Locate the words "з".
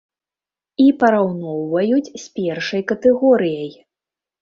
2.25-2.25